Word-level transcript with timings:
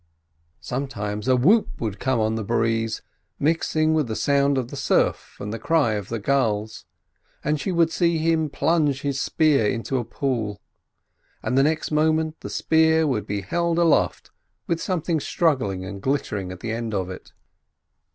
Sometimes 0.61 1.27
a 1.27 1.35
whoop 1.35 1.79
would 1.79 1.99
come 1.99 2.19
on 2.19 2.33
the 2.33 2.43
breeze, 2.43 3.03
mixing 3.37 3.93
with 3.93 4.07
the 4.07 4.15
sound 4.15 4.57
of 4.57 4.69
the 4.69 4.75
surf 4.75 5.37
and 5.39 5.53
the 5.53 5.59
cry 5.59 5.93
of 5.93 6.09
the 6.09 6.17
gulls, 6.17 6.85
and 7.43 7.61
she 7.61 7.71
would 7.71 7.91
see 7.91 8.17
him 8.17 8.49
plunge 8.49 9.01
his 9.03 9.21
spear 9.21 9.67
into 9.67 9.99
a 9.99 10.03
pool, 10.03 10.59
and 11.43 11.55
the 11.55 11.61
next 11.61 11.91
moment 11.91 12.39
the 12.39 12.49
spear 12.49 13.05
would 13.05 13.27
be 13.27 13.41
held 13.41 13.77
aloft 13.77 14.31
with 14.65 14.81
something 14.81 15.19
struggling 15.19 15.85
and 15.85 16.01
glittering 16.01 16.51
at 16.51 16.61
the 16.61 16.71
end 16.71 16.95
of 16.95 17.11
it. 17.11 17.31